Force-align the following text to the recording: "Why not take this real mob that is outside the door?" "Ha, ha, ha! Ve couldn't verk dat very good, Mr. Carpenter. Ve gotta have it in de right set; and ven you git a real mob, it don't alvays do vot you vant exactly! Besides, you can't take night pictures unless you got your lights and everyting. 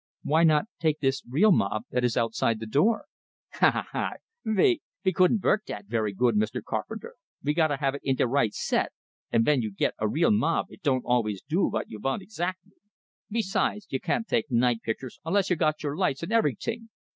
"Why 0.23 0.43
not 0.43 0.65
take 0.79 0.99
this 0.99 1.21
real 1.29 1.51
mob 1.51 1.83
that 1.91 2.03
is 2.03 2.17
outside 2.17 2.59
the 2.59 2.65
door?" 2.65 3.05
"Ha, 3.59 3.69
ha, 3.69 3.85
ha! 3.91 4.11
Ve 4.43 4.81
couldn't 5.13 5.43
verk 5.43 5.65
dat 5.67 5.85
very 5.85 6.11
good, 6.11 6.33
Mr. 6.35 6.63
Carpenter. 6.63 7.13
Ve 7.43 7.53
gotta 7.53 7.77
have 7.77 7.93
it 7.93 8.01
in 8.03 8.15
de 8.15 8.27
right 8.27 8.51
set; 8.51 8.93
and 9.31 9.45
ven 9.45 9.61
you 9.61 9.69
git 9.71 9.93
a 9.99 10.07
real 10.07 10.31
mob, 10.31 10.65
it 10.71 10.81
don't 10.81 11.05
alvays 11.05 11.43
do 11.47 11.69
vot 11.69 11.87
you 11.91 11.99
vant 11.99 12.23
exactly! 12.23 12.73
Besides, 13.29 13.85
you 13.91 13.99
can't 13.99 14.27
take 14.27 14.49
night 14.49 14.81
pictures 14.81 15.19
unless 15.23 15.51
you 15.51 15.55
got 15.55 15.83
your 15.83 15.95
lights 15.95 16.23
and 16.23 16.31
everyting. 16.33 16.89